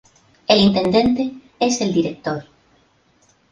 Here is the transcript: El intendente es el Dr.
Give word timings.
El 0.47 0.61
intendente 0.61 1.31
es 1.59 1.79
el 1.79 1.93
Dr. 1.93 2.43